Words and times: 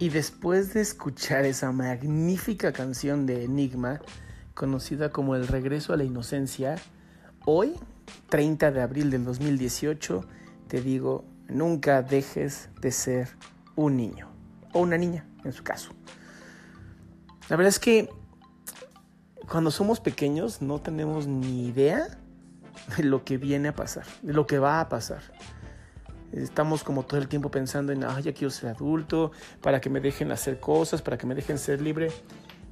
Y 0.00 0.10
después 0.10 0.74
de 0.74 0.80
escuchar 0.80 1.44
esa 1.44 1.72
magnífica 1.72 2.72
canción 2.72 3.26
de 3.26 3.42
Enigma, 3.42 4.00
conocida 4.54 5.10
como 5.10 5.34
El 5.34 5.48
regreso 5.48 5.92
a 5.92 5.96
la 5.96 6.04
inocencia, 6.04 6.76
hoy, 7.44 7.74
30 8.28 8.70
de 8.70 8.80
abril 8.80 9.10
del 9.10 9.24
2018, 9.24 10.24
te 10.68 10.80
digo, 10.82 11.24
nunca 11.48 12.02
dejes 12.02 12.68
de 12.80 12.92
ser 12.92 13.28
un 13.74 13.96
niño 13.96 14.28
o 14.72 14.82
una 14.82 14.96
niña, 14.96 15.26
en 15.44 15.52
su 15.52 15.64
caso. 15.64 15.90
La 17.48 17.56
verdad 17.56 17.70
es 17.70 17.80
que 17.80 18.08
cuando 19.48 19.72
somos 19.72 19.98
pequeños 19.98 20.62
no 20.62 20.80
tenemos 20.80 21.26
ni 21.26 21.66
idea 21.66 22.06
de 22.96 23.02
lo 23.02 23.24
que 23.24 23.36
viene 23.36 23.68
a 23.68 23.74
pasar, 23.74 24.04
de 24.22 24.32
lo 24.32 24.46
que 24.46 24.60
va 24.60 24.80
a 24.80 24.88
pasar. 24.88 25.22
Estamos 26.32 26.84
como 26.84 27.04
todo 27.04 27.20
el 27.20 27.28
tiempo 27.28 27.50
pensando 27.50 27.92
en, 27.92 28.04
ah, 28.04 28.20
ya 28.20 28.32
quiero 28.32 28.50
ser 28.50 28.70
adulto, 28.70 29.32
para 29.62 29.80
que 29.80 29.88
me 29.88 30.00
dejen 30.00 30.30
hacer 30.30 30.60
cosas, 30.60 31.00
para 31.00 31.16
que 31.16 31.26
me 31.26 31.34
dejen 31.34 31.58
ser 31.58 31.80
libre, 31.80 32.10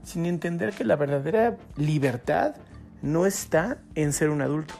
sin 0.02 0.26
entender 0.26 0.74
que 0.74 0.84
la 0.84 0.96
verdadera 0.96 1.56
libertad 1.76 2.54
no 3.02 3.26
está 3.26 3.78
en 3.94 4.12
ser 4.12 4.30
un 4.30 4.42
adulto, 4.42 4.74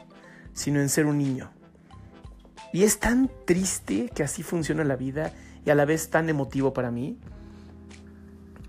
sino 0.53 0.79
en 0.79 0.89
ser 0.89 1.05
un 1.05 1.17
niño. 1.17 1.51
Y 2.71 2.83
es 2.83 2.99
tan 2.99 3.31
triste 3.45 4.09
que 4.13 4.23
así 4.23 4.43
funciona 4.43 4.83
la 4.83 4.95
vida 4.95 5.31
y 5.65 5.69
a 5.69 5.75
la 5.75 5.85
vez 5.85 6.09
tan 6.09 6.29
emotivo 6.29 6.73
para 6.73 6.91
mí, 6.91 7.17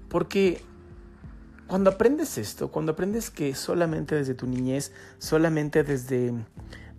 porque 0.08 0.62
cuando 1.66 1.90
aprendes 1.90 2.38
esto, 2.38 2.70
cuando 2.70 2.92
aprendes 2.92 3.30
que 3.30 3.54
solamente 3.54 4.14
desde 4.14 4.34
tu 4.34 4.46
niñez, 4.46 4.92
solamente 5.18 5.84
desde, 5.84 6.32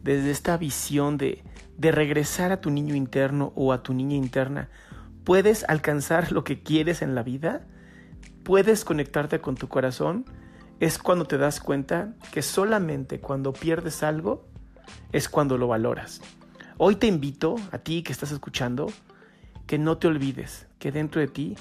desde 0.04 0.30
esta 0.30 0.58
visión 0.58 1.18
de, 1.18 1.44
de 1.80 1.92
regresar 1.92 2.52
a 2.52 2.62
tu 2.62 2.70
niño 2.70 2.94
interno 2.94 3.52
o 3.56 3.74
a 3.74 3.82
tu 3.82 3.94
niña 3.94 4.16
interna, 4.16 4.70
puedes 5.24 5.66
alcanzar 5.68 6.32
lo 6.32 6.44
que 6.44 6.62
quieres 6.62 7.02
en 7.02 7.16
la 7.16 7.24
vida, 7.24 7.66
puedes 8.44 8.86
conectarte 8.86 9.42
con 9.42 9.56
tu 9.56 9.68
corazón, 9.68 10.26
es 10.80 11.00
cuando 11.00 11.26
te 11.26 11.38
das 11.38 11.60
cuenta 11.60 12.14
que 12.32 12.42
solamente 12.42 13.20
cuando 13.20 13.54
pierdes 13.54 14.04
algo 14.04 14.46
es 15.12 15.28
cuando 15.28 15.58
lo 15.58 15.68
valoras. 15.68 16.22
Hoy 16.78 16.96
te 16.96 17.08
invito 17.08 17.56
a 17.72 17.80
ti 17.80 18.04
que 18.04 18.12
estás 18.12 18.32
escuchando 18.32 18.88
que 19.66 19.78
no 19.78 19.98
te 19.98 20.08
olvides 20.08 20.68
que 20.78 20.92
dentro 20.92 21.20
de 21.20 21.28
ti 21.28 21.56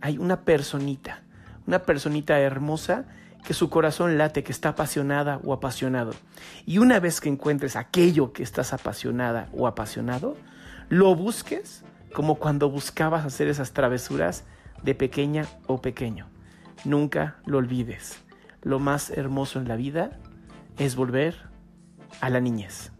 hay 0.00 0.18
una 0.18 0.44
personita 0.44 1.22
una 1.68 1.82
personita 1.82 2.40
hermosa 2.40 3.04
que 3.44 3.54
su 3.54 3.70
corazón 3.70 4.18
late, 4.18 4.42
que 4.42 4.52
está 4.52 4.70
apasionada 4.70 5.40
o 5.44 5.52
apasionado. 5.52 6.12
Y 6.66 6.78
una 6.78 7.00
vez 7.00 7.20
que 7.20 7.28
encuentres 7.28 7.76
aquello 7.76 8.32
que 8.32 8.42
estás 8.42 8.72
apasionada 8.72 9.48
o 9.52 9.66
apasionado, 9.66 10.36
lo 10.88 11.14
busques 11.14 11.84
como 12.12 12.36
cuando 12.36 12.70
buscabas 12.70 13.24
hacer 13.24 13.48
esas 13.48 13.72
travesuras 13.72 14.44
de 14.82 14.94
pequeña 14.94 15.46
o 15.66 15.80
pequeño. 15.80 16.26
Nunca 16.84 17.36
lo 17.44 17.58
olvides. 17.58 18.22
Lo 18.62 18.78
más 18.78 19.10
hermoso 19.10 19.58
en 19.58 19.68
la 19.68 19.76
vida 19.76 20.18
es 20.78 20.96
volver 20.96 21.36
a 22.20 22.30
la 22.30 22.40
niñez. 22.40 22.92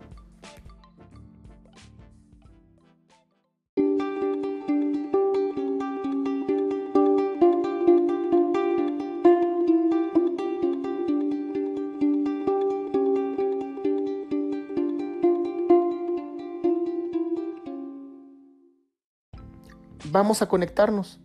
Vamos 20.06 20.42
a 20.42 20.48
conectarnos. 20.48 21.20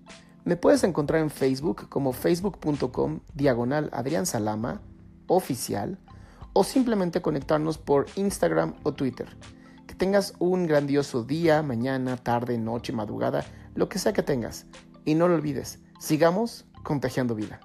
Me 0.45 0.57
puedes 0.57 0.83
encontrar 0.83 1.21
en 1.21 1.29
Facebook 1.29 1.87
como 1.89 2.11
facebook.com 2.11 3.21
diagonal 3.33 3.89
Adrián 3.93 4.25
Salama 4.25 4.81
oficial 5.27 5.97
o 6.53 6.63
simplemente 6.63 7.21
conectarnos 7.21 7.77
por 7.77 8.05
Instagram 8.15 8.75
o 8.83 8.93
Twitter. 8.93 9.27
Que 9.87 9.95
tengas 9.95 10.33
un 10.39 10.67
grandioso 10.67 11.23
día, 11.23 11.61
mañana, 11.61 12.17
tarde, 12.17 12.57
noche, 12.57 12.93
madrugada, 12.93 13.45
lo 13.75 13.89
que 13.89 13.99
sea 13.99 14.13
que 14.13 14.23
tengas. 14.23 14.65
Y 15.05 15.15
no 15.15 15.27
lo 15.27 15.35
olvides, 15.35 15.79
sigamos 15.99 16.65
contagiando 16.83 17.35
vida. 17.35 17.59